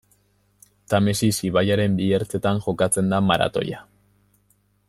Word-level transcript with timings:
Tamesis 0.93 1.37
ibaiaren 1.49 1.99
bi 2.01 2.09
ertzetan 2.21 2.65
jokatzen 2.67 3.15
da 3.15 3.23
maratoia. 3.31 3.87